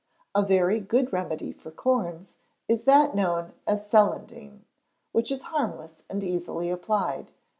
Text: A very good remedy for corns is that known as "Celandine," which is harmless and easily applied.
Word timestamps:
A 0.33 0.41
very 0.43 0.79
good 0.79 1.13
remedy 1.13 1.53
for 1.53 1.69
corns 1.69 2.33
is 2.67 2.85
that 2.85 3.13
known 3.13 3.53
as 3.67 3.87
"Celandine," 3.87 4.65
which 5.11 5.31
is 5.31 5.43
harmless 5.53 6.01
and 6.09 6.23
easily 6.23 6.71
applied. 6.71 7.29